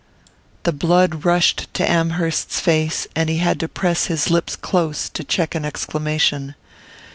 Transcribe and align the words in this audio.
The 0.63 0.71
blood 0.73 1.25
rushed 1.25 1.71
to 1.75 1.87
Amherst's 1.87 2.59
face, 2.59 3.05
and 3.15 3.29
he 3.29 3.37
had 3.37 3.59
to 3.59 3.67
press 3.67 4.05
his 4.07 4.31
lips 4.31 4.55
close 4.55 5.07
to 5.09 5.23
check 5.23 5.53
an 5.53 5.63
exclamation. 5.63 6.55